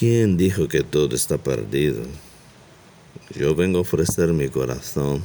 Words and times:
¿Quién 0.00 0.38
dijo 0.38 0.66
que 0.66 0.82
todo 0.82 1.14
está 1.14 1.36
perdido? 1.36 2.00
Yo 3.38 3.54
vengo 3.54 3.76
a 3.76 3.82
ofrecer 3.82 4.32
mi 4.32 4.48
corazón, 4.48 5.22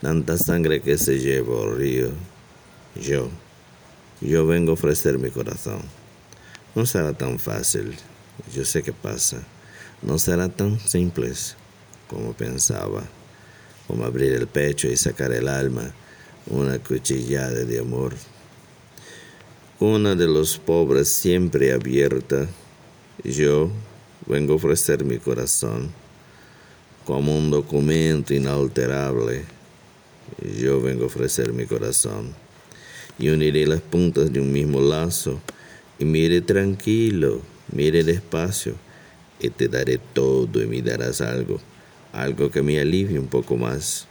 tanta 0.00 0.38
sangre 0.38 0.80
que 0.80 0.96
se 0.96 1.18
lleva 1.18 1.62
al 1.62 1.76
río. 1.76 2.08
Yo, 2.98 3.28
yo 4.22 4.46
vengo 4.46 4.70
a 4.70 4.74
ofrecer 4.74 5.18
mi 5.18 5.28
corazón. 5.28 5.80
No 6.74 6.86
será 6.86 7.12
tan 7.12 7.38
fácil, 7.38 7.94
yo 8.54 8.64
sé 8.64 8.82
que 8.82 8.94
pasa. 8.94 9.42
No 10.00 10.16
será 10.16 10.48
tan 10.48 10.80
simple 10.80 11.34
como 12.08 12.32
pensaba, 12.32 13.02
como 13.86 14.06
abrir 14.06 14.32
el 14.32 14.46
pecho 14.46 14.88
y 14.88 14.96
sacar 14.96 15.34
el 15.34 15.48
alma, 15.48 15.92
una 16.46 16.78
cuchillada 16.78 17.62
de 17.62 17.78
amor. 17.78 18.14
Una 19.80 20.14
de 20.14 20.28
los 20.28 20.56
pobres 20.56 21.12
siempre 21.12 21.74
abierta 21.74 22.48
yo 23.24 23.70
vengo 24.26 24.54
a 24.54 24.56
ofrecer 24.56 25.04
mi 25.04 25.18
corazón 25.18 25.90
como 27.04 27.36
un 27.36 27.50
documento 27.50 28.34
inalterable. 28.34 29.44
Yo 30.60 30.80
vengo 30.80 31.04
a 31.04 31.06
ofrecer 31.06 31.52
mi 31.52 31.66
corazón 31.66 32.34
y 33.18 33.28
uniré 33.28 33.66
las 33.66 33.80
puntas 33.80 34.32
de 34.32 34.40
un 34.40 34.52
mismo 34.52 34.80
lazo 34.80 35.40
y 35.98 36.04
mire 36.04 36.40
tranquilo, 36.40 37.40
mire 37.72 38.02
despacio 38.02 38.74
y 39.38 39.50
te 39.50 39.68
daré 39.68 39.98
todo 39.98 40.62
y 40.62 40.66
me 40.66 40.82
darás 40.82 41.20
algo, 41.20 41.60
algo 42.12 42.50
que 42.50 42.62
me 42.62 42.80
alivie 42.80 43.18
un 43.18 43.28
poco 43.28 43.56
más. 43.56 44.06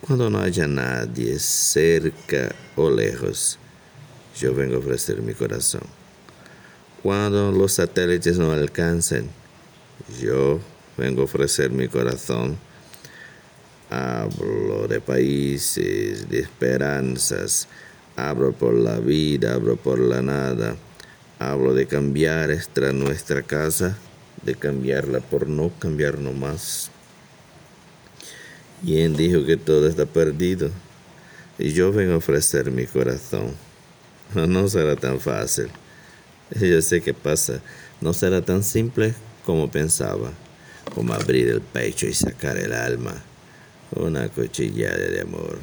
Cuando 0.00 0.30
no 0.30 0.38
haya 0.38 0.68
nadie 0.68 1.38
cerca 1.40 2.54
o 2.76 2.88
lejos, 2.88 3.58
yo 4.38 4.54
vengo 4.54 4.76
a 4.76 4.78
ofrecer 4.78 5.20
mi 5.20 5.34
corazón. 5.34 5.97
Cuando 7.02 7.52
los 7.52 7.74
satélites 7.74 8.38
no 8.38 8.50
alcancen, 8.50 9.28
yo 10.20 10.58
vengo 10.96 11.22
a 11.22 11.24
ofrecer 11.24 11.70
mi 11.70 11.86
corazón. 11.86 12.58
Hablo 13.88 14.88
de 14.88 15.00
países, 15.00 16.28
de 16.28 16.40
esperanzas, 16.40 17.68
hablo 18.16 18.52
por 18.52 18.74
la 18.74 18.98
vida, 18.98 19.54
hablo 19.54 19.76
por 19.76 20.00
la 20.00 20.22
nada, 20.22 20.74
hablo 21.38 21.72
de 21.72 21.86
cambiar 21.86 22.50
esta 22.50 22.92
nuestra 22.92 23.42
casa, 23.42 23.96
de 24.42 24.56
cambiarla 24.56 25.20
por 25.20 25.48
no 25.48 25.70
cambiar 25.78 26.18
más. 26.18 26.90
¿Quién 28.84 29.16
dijo 29.16 29.44
que 29.46 29.56
todo 29.56 29.86
está 29.88 30.04
perdido? 30.04 30.70
Y 31.58 31.72
yo 31.72 31.92
vengo 31.92 32.14
a 32.14 32.18
ofrecer 32.18 32.72
mi 32.72 32.86
corazón. 32.86 33.54
No 34.34 34.68
será 34.68 34.94
tan 34.94 35.20
fácil. 35.20 35.70
Yo 36.60 36.80
sé 36.82 37.00
que 37.00 37.14
pasa. 37.14 37.60
No 38.00 38.12
será 38.12 38.42
tan 38.42 38.62
simple 38.62 39.14
como 39.44 39.70
pensaba, 39.70 40.32
como 40.94 41.12
abrir 41.14 41.48
el 41.48 41.60
pecho 41.60 42.06
y 42.06 42.14
sacar 42.14 42.56
el 42.56 42.72
alma. 42.72 43.22
Una 43.94 44.28
cuchillada 44.28 44.96
de 44.96 45.20
amor. 45.22 45.58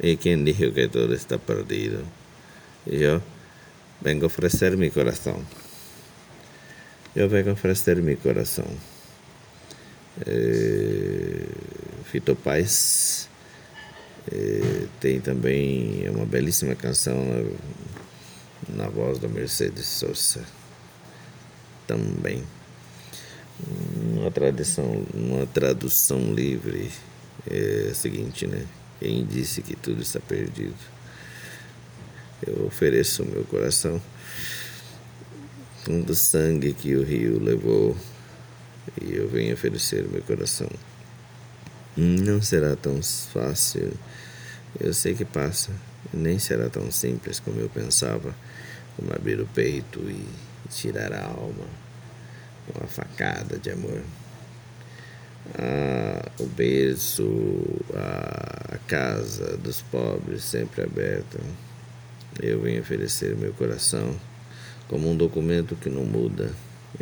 ¿Y 0.00 0.16
quién 0.16 0.44
dijo 0.44 0.72
que 0.72 0.88
todo 0.88 1.14
está 1.14 1.38
perdido? 1.38 2.00
Yo 2.86 3.20
vengo 4.00 4.24
a 4.24 4.26
ofrecer 4.26 4.76
mi 4.76 4.90
corazón. 4.90 5.44
Yo 7.14 7.28
vengo 7.28 7.50
a 7.50 7.54
ofrecer 7.54 7.96
mi 8.02 8.16
corazón. 8.16 8.66
Eh, 10.26 11.46
Fito 12.10 12.34
Paz 12.34 13.28
eh, 14.30 14.86
tem 15.00 15.20
também 15.20 16.08
uma 16.10 16.26
belíssima 16.26 16.74
canção 16.74 17.14
na 18.74 18.88
voz 18.88 19.18
da 19.18 19.28
Mercedes 19.28 19.86
Sosa 19.86 20.44
também. 21.86 22.42
Uma 24.12 24.30
tradução, 24.30 25.04
uma 25.12 25.46
tradução 25.46 26.32
livre 26.32 26.90
é 27.50 27.88
a 27.90 27.94
seguinte, 27.94 28.46
né? 28.46 28.66
Quem 28.98 29.24
disse 29.24 29.62
que 29.62 29.74
tudo 29.74 30.02
está 30.02 30.20
perdido? 30.20 30.76
Eu 32.46 32.66
ofereço 32.66 33.22
o 33.22 33.26
meu 33.26 33.44
coração 33.44 34.00
com 35.84 36.00
o 36.00 36.14
sangue 36.14 36.72
que 36.72 36.94
o 36.94 37.02
rio 37.02 37.42
levou 37.42 37.96
e 39.00 39.14
eu 39.14 39.28
venho 39.28 39.54
oferecer 39.54 40.04
o 40.04 40.10
meu 40.10 40.22
coração. 40.22 40.68
Não 41.96 42.40
será 42.40 42.76
tão 42.76 43.02
fácil, 43.02 43.92
eu 44.78 44.94
sei 44.94 45.14
que 45.14 45.24
passa, 45.24 45.72
nem 46.12 46.38
será 46.38 46.68
tão 46.68 46.90
simples 46.90 47.38
como 47.40 47.60
eu 47.60 47.68
pensava 47.68 48.34
como 48.96 49.14
abrir 49.14 49.40
o 49.40 49.46
peito 49.46 49.98
e 50.10 50.26
tirar 50.68 51.12
a 51.12 51.24
alma, 51.24 51.64
uma 52.74 52.86
facada 52.86 53.58
de 53.58 53.70
amor. 53.70 54.02
Ah, 55.54 56.30
o 56.38 56.46
berço, 56.46 57.26
a 57.94 58.76
casa 58.86 59.56
dos 59.56 59.80
pobres 59.80 60.44
sempre 60.44 60.82
aberta. 60.82 61.40
Eu 62.40 62.60
venho 62.60 62.82
oferecer 62.82 63.34
meu 63.36 63.52
coração 63.54 64.14
como 64.86 65.10
um 65.10 65.16
documento 65.16 65.74
que 65.76 65.88
não 65.88 66.04
muda, 66.04 66.50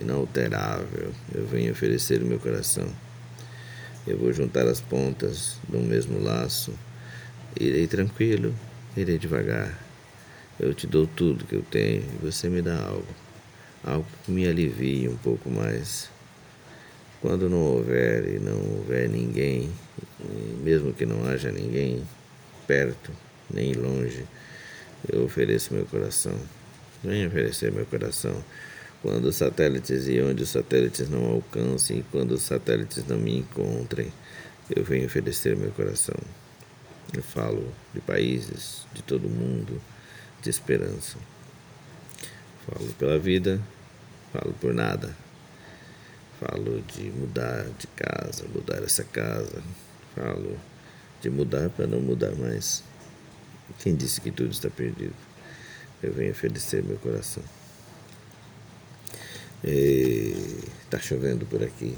inalterável. 0.01 1.13
Eu 1.35 1.47
venho 1.47 1.73
oferecer 1.73 2.21
meu 2.21 2.39
coração. 2.39 2.89
Eu 4.07 4.19
vou 4.19 4.33
juntar 4.33 4.67
as 4.67 4.81
pontas 4.81 5.57
do 5.69 5.79
mesmo 5.79 6.23
laço. 6.23 6.73
Irei 7.59 7.87
tranquilo, 7.87 8.55
irei 8.99 9.19
devagar 9.19 9.89
eu 10.59 10.75
te 10.75 10.89
dou 10.89 11.07
tudo 11.07 11.45
que 11.45 11.55
eu 11.55 11.63
tenho 11.63 12.03
e 12.03 12.27
você 12.27 12.49
me 12.49 12.61
dá 12.61 12.83
algo, 12.83 13.07
algo 13.85 14.07
que 14.25 14.33
me 14.33 14.47
alivie 14.47 15.09
um 15.09 15.17
pouco 15.17 15.49
mais. 15.49 16.11
Quando 17.21 17.49
não 17.49 17.59
houver 17.59 18.27
e 18.29 18.39
não 18.41 18.59
houver 18.77 19.09
ninguém, 19.09 19.71
mesmo 20.63 20.93
que 20.93 21.07
não 21.07 21.25
haja 21.27 21.53
ninguém 21.53 22.03
perto 22.67 23.13
nem 23.49 23.73
longe, 23.73 24.25
eu 25.11 25.25
ofereço 25.25 25.75
meu 25.75 25.87
coração. 25.87 26.35
Venha 27.05 27.29
oferecer 27.29 27.71
meu 27.71 27.87
coração. 27.87 28.43
Quando 29.01 29.27
os 29.27 29.37
satélites 29.37 30.09
e 30.09 30.21
onde 30.21 30.43
os 30.43 30.49
satélites 30.49 31.09
não 31.09 31.25
alcancem, 31.25 32.05
quando 32.11 32.33
os 32.33 32.43
satélites 32.43 33.07
não 33.07 33.17
me 33.17 33.39
encontrem, 33.39 34.13
eu 34.75 34.83
venho 34.83 35.07
oferecer 35.07 35.57
meu 35.57 35.71
coração. 35.71 36.17
Eu 37.13 37.23
falo 37.23 37.73
de 37.95 38.01
países, 38.01 38.87
de 38.93 39.03
todo 39.03 39.29
mundo 39.29 39.81
de 40.43 40.51
esperança. 40.51 41.17
Falo 42.67 42.93
pela 42.95 43.19
vida, 43.19 43.61
falo 44.33 44.53
por 44.55 44.75
nada. 44.75 45.17
Falo 46.39 46.83
de 46.83 47.11
mudar 47.11 47.65
de 47.79 47.87
casa, 47.89 48.45
mudar 48.55 48.83
essa 48.83 49.03
casa. 49.05 49.63
Falo 50.15 50.59
de 51.21 51.31
mudar 51.31 51.71
para 51.71 51.87
não 51.87 52.01
mudar 52.01 52.35
mais. 52.37 52.85
Quem 53.81 53.97
disse 53.97 54.21
que 54.21 54.31
tudo 54.31 54.53
está 54.53 54.71
perdido? 54.71 55.15
Eu 56.03 56.13
venho 56.13 56.31
oferecer 56.31 56.83
meu 56.83 56.97
coração. 56.99 57.43
Está 59.65 61.01
chovendo 61.01 61.45
por 61.47 61.63
aqui. 61.63 61.97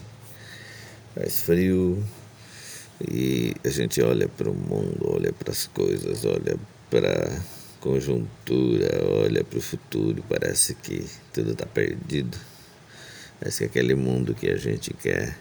Faz 1.14 1.42
frio. 1.42 2.02
E 3.08 3.54
a 3.64 3.68
gente 3.70 4.02
olha 4.02 4.28
para 4.28 4.50
o 4.50 4.54
mundo, 4.54 5.14
olha 5.14 5.32
para 5.32 5.52
as 5.52 5.66
coisas, 5.66 6.24
olha 6.24 6.58
para 6.90 7.40
conjuntura, 7.80 8.90
olha 9.22 9.42
para 9.42 9.58
o 9.58 9.62
futuro, 9.62 10.22
parece 10.28 10.74
que 10.74 11.06
tudo 11.32 11.52
está 11.52 11.64
perdido. 11.64 12.36
Parece 13.38 13.58
que 13.58 13.64
aquele 13.64 13.94
mundo 13.94 14.34
que 14.34 14.50
a 14.50 14.56
gente 14.56 14.92
quer, 14.92 15.38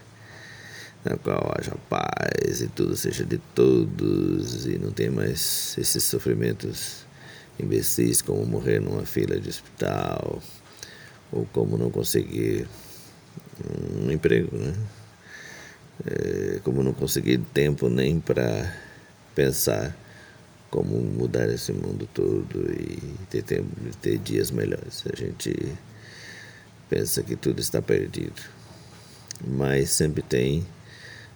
na 1.04 1.18
qual 1.18 1.54
haja 1.58 1.76
paz 1.90 2.62
e 2.62 2.68
tudo 2.70 2.96
seja 2.96 3.26
de 3.26 3.38
todos 3.54 4.66
e 4.66 4.78
não 4.78 4.92
tem 4.92 5.10
mais 5.10 5.76
esses 5.78 6.04
sofrimentos 6.04 7.06
imbecis 7.60 8.22
como 8.22 8.46
morrer 8.46 8.80
numa 8.80 9.06
fila 9.06 9.38
de 9.38 9.50
hospital 9.50 10.42
ou 11.30 11.46
como 11.52 11.78
não 11.78 11.92
conseguir 11.92 12.68
um 14.02 14.10
emprego, 14.10 14.56
né? 14.58 14.74
É, 16.06 16.60
como 16.64 16.82
não 16.82 16.94
conseguir 16.94 17.40
tempo 17.54 17.90
nem 17.90 18.20
para 18.20 18.74
pensar 19.36 19.96
como 20.70 21.00
mudar 21.02 21.50
esse 21.50 21.74
mundo 21.74 22.08
todo 22.14 22.72
e 22.72 23.02
ter, 23.30 23.64
ter 24.02 24.18
dias 24.20 24.52
melhores. 24.52 25.04
A 25.12 25.16
gente 25.16 25.54
pensa 26.90 27.24
que 27.24 27.36
tudo 27.36 27.60
está 27.60 27.82
perdido, 27.82 28.42
mas 29.46 29.90
sempre 29.90 30.22
tem 30.22 30.66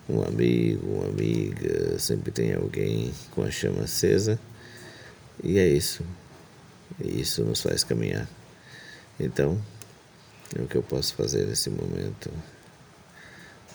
um 0.08 0.22
amigo, 0.22 0.86
uma 0.88 1.08
amiga, 1.08 1.98
sempre 2.00 2.32
tem 2.32 2.54
alguém 2.54 3.14
com 3.32 3.44
a 3.44 3.52
chama 3.52 3.84
acesa 3.84 4.40
e 5.44 5.58
é 5.58 5.68
isso. 5.68 6.04
E 7.04 7.22
isso 7.22 7.44
nos 7.44 7.62
faz 7.62 7.84
caminhar. 7.84 8.28
Então, 9.20 9.60
é 10.58 10.62
o 10.62 10.68
que 10.68 10.76
eu 10.76 10.84
posso 10.84 11.16
fazer 11.16 11.48
nesse 11.48 11.70
momento, 11.70 12.30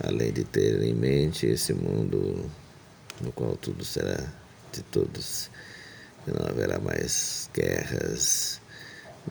além 0.01 0.33
de 0.33 0.45
ter 0.45 0.83
em 0.83 0.95
mente 0.95 1.47
esse 1.47 1.73
mundo 1.73 2.51
no 3.21 3.33
qual 3.33 3.57
tudo 3.57 3.85
será 3.85 4.33
de 4.73 4.83
todos. 4.85 5.51
Não 6.27 6.47
haverá 6.47 6.79
mais 6.79 7.49
guerras, 7.55 8.61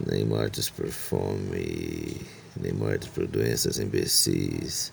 nem 0.05 0.25
mortes 0.25 0.69
por 0.69 0.87
fome, 0.87 2.21
nem 2.59 2.73
mortes 2.73 3.09
por 3.09 3.27
doenças 3.27 3.79
imbecis. 3.79 4.91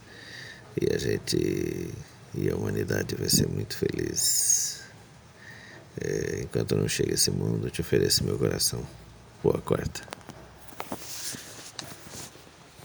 E 0.80 0.92
a 0.94 0.98
gente 0.98 1.90
e 2.36 2.50
a 2.50 2.56
humanidade 2.56 3.14
vai 3.14 3.28
ser 3.28 3.48
muito 3.48 3.76
feliz. 3.76 4.82
É, 6.00 6.40
enquanto 6.42 6.74
não 6.76 6.88
chega 6.88 7.14
esse 7.14 7.30
mundo, 7.30 7.70
te 7.70 7.80
ofereço 7.80 8.24
meu 8.24 8.36
coração. 8.36 8.84
Boa 9.42 9.60
quarta. 9.60 10.13